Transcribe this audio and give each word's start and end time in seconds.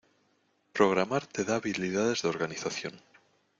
Programar 0.79 1.19
te 1.37 1.45
da 1.51 1.57
habiliades 1.61 2.23
de 2.23 2.29
organización. 2.33 2.99